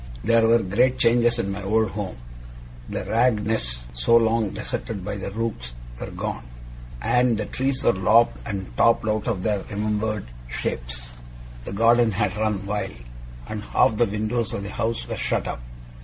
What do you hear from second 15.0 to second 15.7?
were shut up.